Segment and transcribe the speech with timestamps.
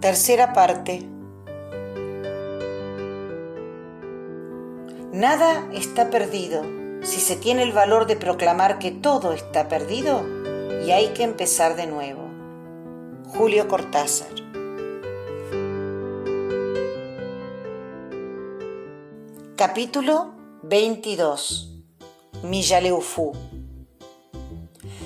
[0.00, 1.06] Tercera parte.
[5.12, 6.62] Nada está perdido
[7.02, 10.24] si se tiene el valor de proclamar que todo está perdido
[10.86, 12.22] y hay que empezar de nuevo.
[13.26, 14.30] Julio Cortázar.
[19.54, 20.32] Capítulo
[20.62, 21.82] 22.
[22.42, 23.32] Millaleufú.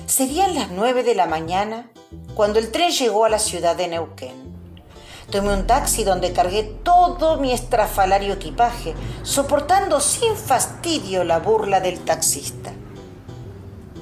[0.05, 1.91] Serían las nueve de la mañana
[2.33, 4.44] cuando el tren llegó a la ciudad de Neuquén.
[5.29, 8.93] Tomé un taxi donde cargué todo mi estrafalario equipaje,
[9.23, 12.71] soportando sin fastidio la burla del taxista.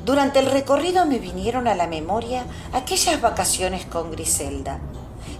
[0.06, 4.80] Durante el recorrido me vinieron a la memoria aquellas vacaciones con Griselda,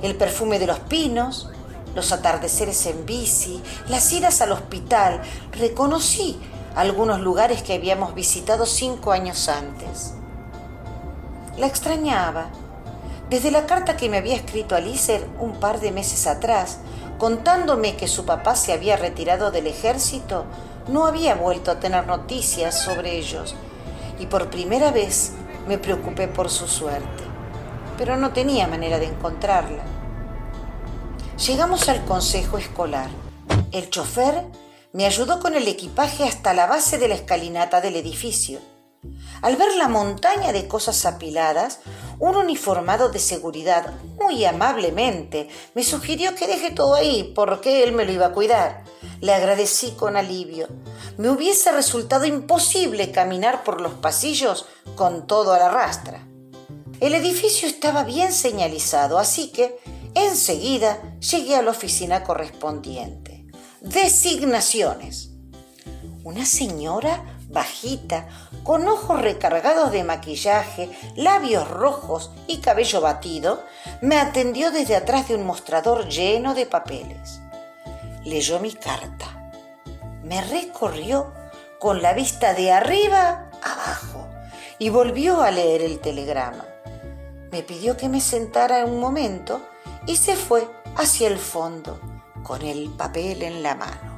[0.02, 1.50] el perfume de los pinos,
[1.96, 5.22] los atardeceres en bici, las idas al hospital.
[5.52, 6.40] Reconocí
[6.76, 10.14] algunos lugares que habíamos visitado cinco años antes.
[11.58, 12.48] La extrañaba
[13.34, 16.78] desde la carta que me había escrito Alicer un par de meses atrás,
[17.18, 20.46] contándome que su papá se había retirado del ejército,
[20.88, 23.56] no había vuelto a tener noticias sobre ellos
[24.20, 25.32] y por primera vez
[25.68, 27.24] me preocupé por su suerte,
[27.98, 29.82] pero no tenía manera de encontrarla.
[31.48, 33.10] Llegamos al consejo escolar.
[33.72, 34.44] El chofer
[34.92, 38.60] me ayudó con el equipaje hasta la base de la escalinata del edificio.
[39.42, 41.80] Al ver la montaña de cosas apiladas,
[42.20, 48.06] un uniformado de seguridad muy amablemente me sugirió que deje todo ahí porque él me
[48.06, 48.86] lo iba a cuidar.
[49.20, 50.68] Le agradecí con alivio.
[51.18, 56.26] Me hubiese resultado imposible caminar por los pasillos con todo a la rastra.
[57.00, 59.78] El edificio estaba bien señalizado, así que
[60.14, 63.46] enseguida llegué a la oficina correspondiente.
[63.82, 65.32] Designaciones.
[66.24, 68.28] Una señora bajita,
[68.64, 73.64] con ojos recargados de maquillaje, labios rojos y cabello batido,
[74.02, 77.40] me atendió desde atrás de un mostrador lleno de papeles.
[78.26, 79.52] Leyó mi carta.
[80.24, 81.32] Me recorrió
[81.80, 84.28] con la vista de arriba abajo
[84.80, 86.66] y volvió a leer el telegrama.
[87.52, 89.62] Me pidió que me sentara un momento
[90.08, 92.00] y se fue hacia el fondo
[92.44, 94.13] con el papel en la mano.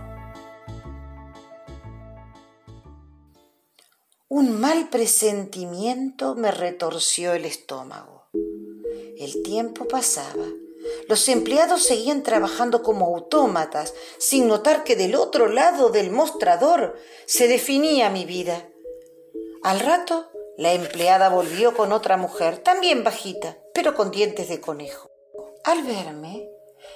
[4.37, 8.25] Un mal presentimiento me retorció el estómago.
[9.17, 10.43] El tiempo pasaba.
[11.07, 17.47] Los empleados seguían trabajando como autómatas, sin notar que del otro lado del mostrador se
[17.47, 18.67] definía mi vida.
[19.63, 25.09] Al rato, la empleada volvió con otra mujer, también bajita, pero con dientes de conejo.
[25.63, 26.49] Al verme,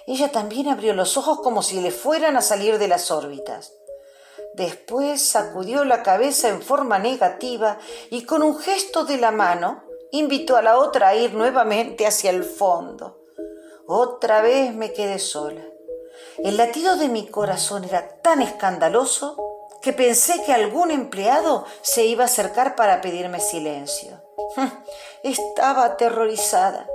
[0.07, 3.78] ella también abrió los ojos como si le fueran a salir de las órbitas.
[4.59, 7.77] Después sacudió la cabeza en forma negativa
[8.09, 12.29] y con un gesto de la mano invitó a la otra a ir nuevamente hacia
[12.29, 13.21] el fondo.
[13.87, 15.63] Otra vez me quedé sola.
[16.39, 19.37] El latido de mi corazón era tan escandaloso
[19.81, 24.21] que pensé que algún empleado se iba a acercar para pedirme silencio.
[25.23, 26.85] Estaba aterrorizada.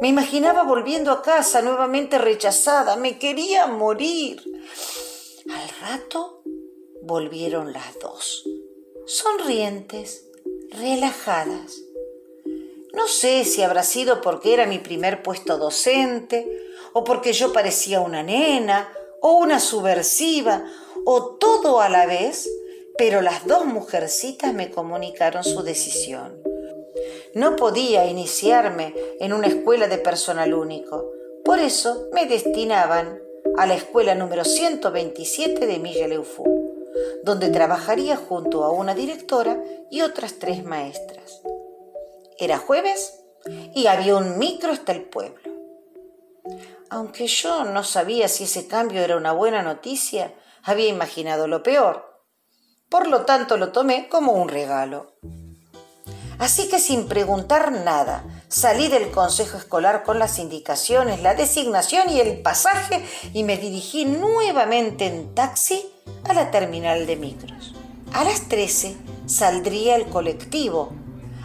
[0.00, 2.96] Me imaginaba volviendo a casa nuevamente rechazada.
[2.96, 4.42] Me quería morir.
[5.48, 6.35] Al rato
[7.06, 8.44] volvieron las dos,
[9.06, 10.28] sonrientes,
[10.72, 11.80] relajadas.
[12.92, 16.50] No sé si habrá sido porque era mi primer puesto docente,
[16.92, 20.64] o porque yo parecía una nena, o una subversiva,
[21.04, 22.50] o todo a la vez,
[22.98, 26.42] pero las dos mujercitas me comunicaron su decisión.
[27.34, 31.08] No podía iniciarme en una escuela de personal único,
[31.44, 33.20] por eso me destinaban
[33.56, 36.08] a la escuela número 127 de Milla
[37.22, 41.42] donde trabajaría junto a una directora y otras tres maestras.
[42.38, 43.20] Era jueves
[43.74, 45.52] y había un micro hasta el pueblo.
[46.90, 52.04] Aunque yo no sabía si ese cambio era una buena noticia, había imaginado lo peor.
[52.88, 55.16] Por lo tanto lo tomé como un regalo.
[56.38, 62.20] Así que sin preguntar nada, salí del consejo escolar con las indicaciones, la designación y
[62.20, 67.74] el pasaje y me dirigí nuevamente en taxi a la terminal de micros.
[68.12, 70.90] A las 13 saldría el colectivo,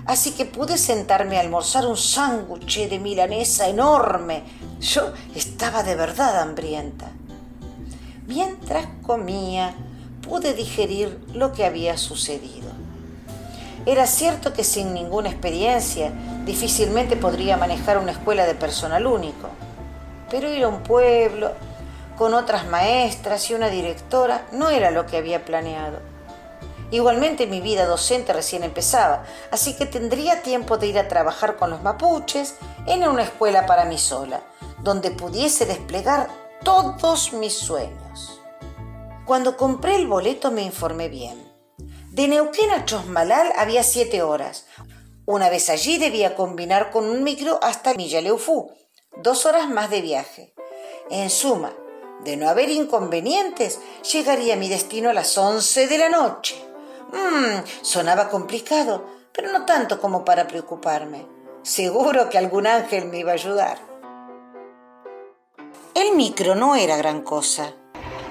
[0.06, 4.44] así que pude sentarme a almorzar un sándwich de milanesa enorme.
[4.80, 7.12] Yo estaba de verdad hambrienta.
[8.28, 9.76] Mientras comía,
[10.22, 12.72] pude digerir lo que había sucedido.
[13.86, 16.12] Era cierto que sin ninguna experiencia
[16.46, 19.50] difícilmente podría manejar una escuela de personal único,
[20.30, 21.52] pero ir a un pueblo
[22.18, 26.00] con otras maestras y una directora no era lo que había planeado.
[26.92, 31.70] Igualmente mi vida docente recién empezaba, así que tendría tiempo de ir a trabajar con
[31.70, 32.56] los mapuches
[32.86, 34.42] en una escuela para mí sola,
[34.80, 36.28] donde pudiese desplegar
[36.64, 38.42] todos mis sueños.
[39.26, 41.50] Cuando compré el boleto me informé bien.
[42.10, 44.66] De Neuquén a Chosmalal había siete horas.
[45.26, 48.70] Una vez allí debía combinar con un micro hasta Millaleufú,
[49.24, 50.54] dos horas más de viaje.
[51.10, 51.72] En suma,
[52.24, 53.80] de no haber inconvenientes,
[54.12, 56.56] llegaría a mi destino a las once de la noche.
[57.12, 61.26] Mmm, sonaba complicado, pero no tanto como para preocuparme.
[61.64, 63.78] Seguro que algún ángel me iba a ayudar.
[65.94, 67.74] El micro no era gran cosa,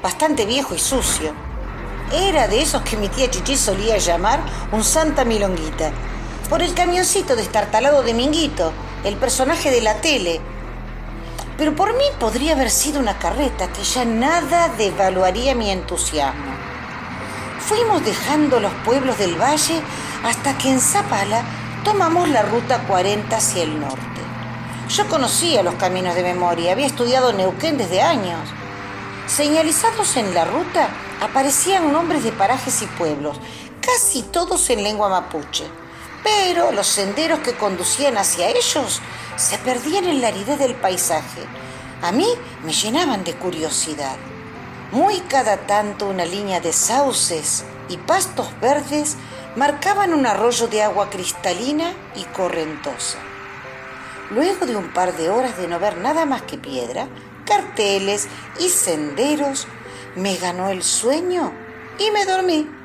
[0.03, 1.33] bastante viejo y sucio.
[2.13, 4.41] Era de esos que mi tía Chichi solía llamar
[4.73, 5.93] un Santa Milonguita,
[6.49, 8.73] por el camioncito destartalado de Minguito,
[9.05, 10.41] el personaje de la tele.
[11.61, 16.55] Pero por mí podría haber sido una carreta que ya nada devaluaría mi entusiasmo.
[17.59, 19.83] Fuimos dejando los pueblos del valle
[20.25, 21.43] hasta que en Zapala
[21.85, 24.23] tomamos la ruta 40 hacia el norte.
[24.89, 28.41] Yo conocía los caminos de memoria, había estudiado Neuquén desde años.
[29.27, 30.89] Señalizados en la ruta
[31.21, 33.39] aparecían nombres de parajes y pueblos,
[33.83, 35.67] casi todos en lengua mapuche.
[36.23, 39.01] Pero los senderos que conducían hacia ellos
[39.37, 41.43] se perdían en la aridez del paisaje.
[42.03, 42.29] A mí
[42.65, 44.17] me llenaban de curiosidad.
[44.93, 49.17] Muy cada tanto una línea de sauces y pastos verdes
[49.57, 53.19] marcaban un arroyo de agua cristalina y correntosa.
[54.31, 57.09] Luego de un par de horas de no ver nada más que piedra,
[57.45, 58.29] carteles
[58.61, 59.67] y senderos,
[60.15, 61.53] me ganó el sueño
[61.99, 62.80] y me dormí.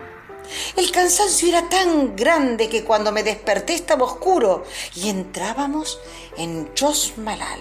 [0.77, 4.63] El cansancio era tan grande que cuando me desperté estaba oscuro
[4.95, 5.99] y entrábamos
[6.37, 7.59] en Chosmalal.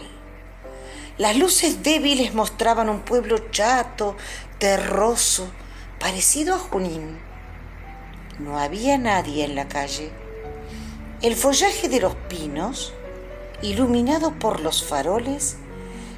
[1.17, 4.17] Las luces débiles mostraban un pueblo chato,
[4.59, 5.47] terroso,
[6.01, 7.21] parecido a Junín.
[8.41, 10.11] No había nadie en la calle.
[11.23, 12.93] El follaje de los pinos,
[13.63, 15.57] iluminado por los faroles,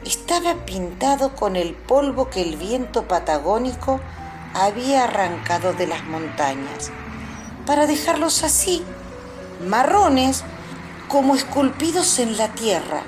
[0.04, 4.00] estaba pintado con el polvo que el viento patagónico
[4.64, 6.90] había arrancado de las montañas,
[7.66, 8.82] para dejarlos así,
[9.66, 10.44] marrones,
[11.08, 13.02] como esculpidos en la tierra.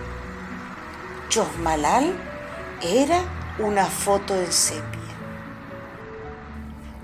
[1.29, 2.15] Chosmalal
[2.83, 3.23] era
[3.59, 4.99] una foto en sepia.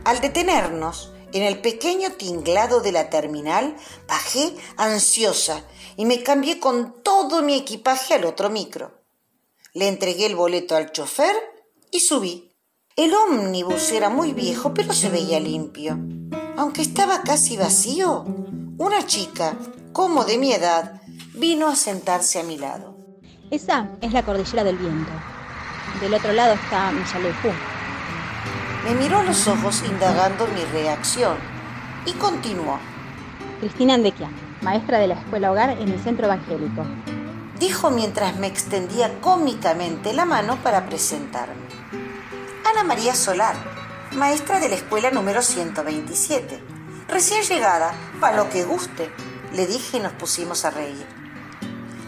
[0.05, 3.75] Al detenernos, en el pequeño tinglado de la terminal
[4.07, 5.65] bajé ansiosa
[5.97, 9.01] y me cambié con todo mi equipaje al otro micro.
[9.73, 11.35] Le entregué el boleto al chofer
[11.91, 12.54] y subí.
[12.97, 15.99] El ómnibus era muy viejo, pero se veía limpio.
[16.57, 18.25] Aunque estaba casi vacío,
[18.79, 19.57] una chica,
[19.93, 21.03] como de mi edad,
[21.35, 22.97] vino a sentarse a mi lado.
[23.51, 25.11] Esa es la cordillera del viento.
[26.01, 27.49] Del otro lado está Millaleufú,
[28.85, 31.37] me miró a los ojos indagando mi reacción
[32.07, 32.79] y continuó.
[33.59, 34.31] Cristina Andequia,
[34.63, 36.85] maestra de la escuela hogar en el centro evangélico.
[37.59, 42.04] Dijo mientras me extendía cómicamente la mano para presentarme.
[42.65, 43.55] Ana María Solar,
[44.13, 46.63] maestra de la escuela número 127.
[47.09, 49.11] Recién llegada, para lo que guste,
[49.53, 51.07] le dije y nos pusimos a reír.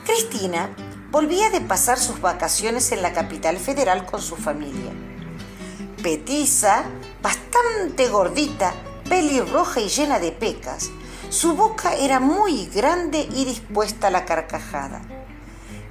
[0.04, 0.70] Cristina
[1.10, 4.92] volvía de pasar sus vacaciones en la capital federal con su familia
[6.06, 6.84] petiza,
[7.20, 8.72] bastante gordita,
[9.08, 10.90] pelirroja y llena de pecas.
[11.30, 15.02] Su boca era muy grande y dispuesta a la carcajada.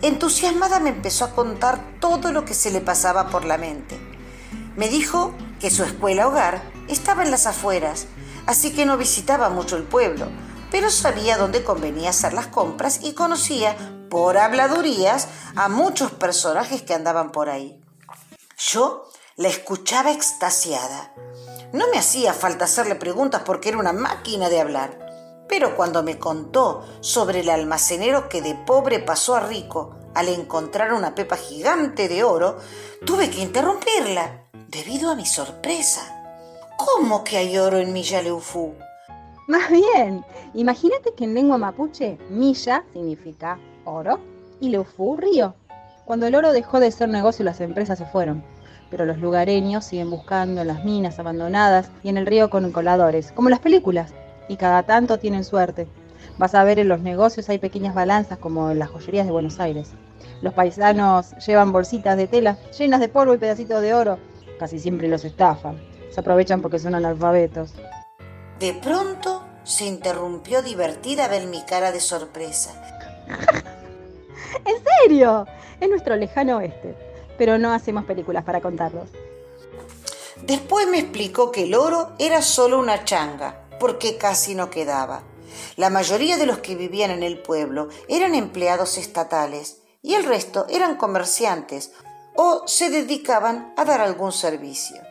[0.02, 4.15] Entusiasmada me empezó a contar todo lo que se le pasaba por la mente.
[4.76, 8.08] Me dijo que su escuela hogar estaba en las afueras,
[8.46, 10.28] así que no visitaba mucho el pueblo,
[10.70, 13.76] pero sabía dónde convenía hacer las compras y conocía,
[14.10, 17.82] por habladurías, a muchos personajes que andaban por ahí.
[18.58, 21.14] Yo la escuchaba extasiada.
[21.74, 25.46] No me hacía falta hacerle preguntas porque era una máquina de hablar.
[25.48, 30.94] Pero cuando me contó sobre el almacenero que de pobre pasó a rico al encontrar
[30.94, 32.58] una pepa gigante de oro,
[33.06, 36.02] tuve que interrumpirla debido a mi sorpresa.
[36.78, 38.74] ¿Cómo que hay oro en Milla Leufú?
[39.48, 44.20] Más bien, imagínate que en lengua mapuche, Milla significa oro
[44.60, 45.54] y Leufú río.
[46.06, 48.44] Cuando el oro dejó de ser negocio, las empresas se fueron
[48.90, 53.32] pero los lugareños siguen buscando en las minas abandonadas y en el río con coladores,
[53.32, 54.14] como las películas,
[54.48, 55.88] y cada tanto tienen suerte.
[56.38, 59.60] Vas a ver en los negocios hay pequeñas balanzas como en las joyerías de Buenos
[59.60, 59.92] Aires.
[60.42, 64.20] Los paisanos llevan bolsitas de tela llenas de polvo y pedacitos de oro.
[64.60, 65.82] Casi siempre los estafan.
[66.12, 67.74] Se aprovechan porque son analfabetos.
[68.60, 72.72] De pronto se interrumpió divertida ver mi cara de sorpresa.
[74.66, 75.46] ¿En serio?
[75.80, 76.96] Es nuestro lejano oeste
[77.38, 79.10] pero no hacemos películas para contarlos.
[80.42, 85.24] Después me explicó que el oro era solo una changa, porque casi no quedaba.
[85.76, 90.68] La mayoría de los que vivían en el pueblo eran empleados estatales y el resto
[90.70, 91.92] eran comerciantes
[92.36, 95.02] o se dedicaban a dar algún servicio.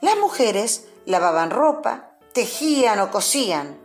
[0.00, 3.78] Las mujeres lavaban ropa, tejían o cosían,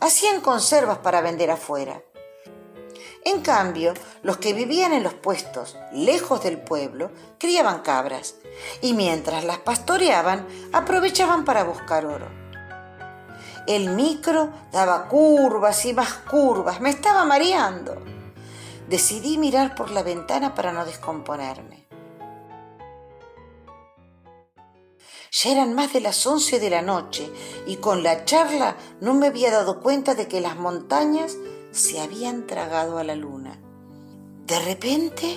[0.00, 2.02] hacían conservas para vender afuera.
[3.24, 8.34] En cambio, los que vivían en los puestos lejos del pueblo criaban cabras
[8.80, 12.26] y mientras las pastoreaban aprovechaban para buscar oro.
[13.68, 18.17] El micro daba curvas y más curvas, me estaba mareando.
[18.88, 21.86] Decidí mirar por la ventana para no descomponerme.
[25.30, 27.30] Ya eran más de las once de la noche
[27.66, 31.36] y con la charla no me había dado cuenta de que las montañas
[31.70, 33.60] se habían tragado a la luna.
[34.46, 35.36] De repente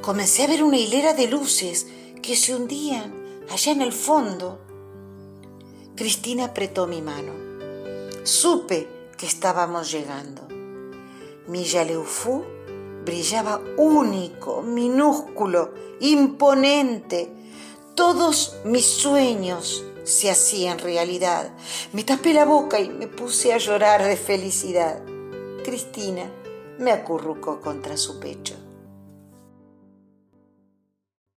[0.00, 1.86] comencé a ver una hilera de luces
[2.22, 4.58] que se hundían allá en el fondo.
[5.96, 7.32] Cristina apretó mi mano.
[8.24, 10.48] Supe que estábamos llegando.
[11.46, 12.53] Mi Yaleufú
[13.04, 17.32] brillaba único, minúsculo, imponente.
[17.94, 21.52] Todos mis sueños se hacían realidad.
[21.92, 25.02] Me tapé la boca y me puse a llorar de felicidad.
[25.64, 26.30] Cristina
[26.78, 28.63] me acurrucó contra su pecho.